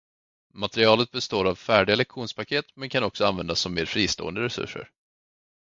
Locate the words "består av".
1.11-1.55